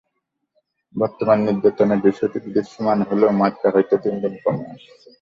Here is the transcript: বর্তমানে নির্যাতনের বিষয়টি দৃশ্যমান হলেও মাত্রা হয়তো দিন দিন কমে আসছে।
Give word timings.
বর্তমানে 0.95 1.41
নির্যাতনের 1.47 1.99
বিষয়টি 2.07 2.37
দৃশ্যমান 2.47 2.99
হলেও 3.09 3.31
মাত্রা 3.41 3.67
হয়তো 3.75 3.95
দিন 4.03 4.15
দিন 4.21 4.33
কমে 4.43 4.65
আসছে। 4.73 5.07